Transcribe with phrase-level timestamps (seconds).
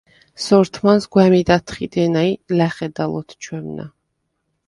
[0.43, 3.85] სორთმანს გვა̈მიდ ათხიდენა ი ლა̈ხედალ ოთჩვემნა.